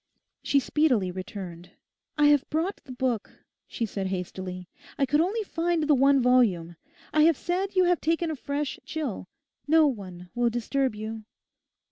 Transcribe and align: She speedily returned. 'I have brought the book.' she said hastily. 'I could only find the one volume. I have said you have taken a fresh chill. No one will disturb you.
She 0.41 0.59
speedily 0.59 1.11
returned. 1.11 1.73
'I 2.17 2.25
have 2.25 2.49
brought 2.49 2.81
the 2.85 2.91
book.' 2.91 3.43
she 3.67 3.85
said 3.85 4.07
hastily. 4.07 4.67
'I 4.97 5.05
could 5.05 5.21
only 5.21 5.43
find 5.43 5.83
the 5.83 5.93
one 5.93 6.19
volume. 6.19 6.75
I 7.13 7.21
have 7.25 7.37
said 7.37 7.75
you 7.75 7.83
have 7.83 8.01
taken 8.01 8.31
a 8.31 8.35
fresh 8.35 8.79
chill. 8.83 9.29
No 9.67 9.85
one 9.85 10.31
will 10.33 10.49
disturb 10.49 10.95
you. 10.95 11.25